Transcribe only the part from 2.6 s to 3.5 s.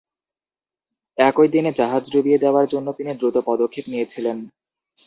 জন্য তিনি দ্রুত